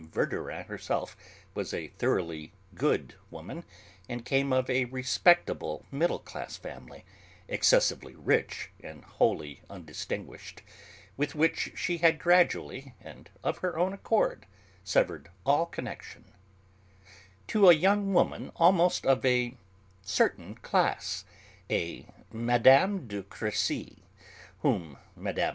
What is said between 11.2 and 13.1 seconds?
which she had gradually